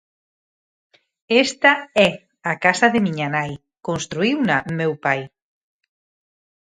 [1.45, 1.73] Esta
[2.07, 2.09] é
[2.51, 3.51] a casa da miña nai,
[3.87, 5.21] construíuna meu pai.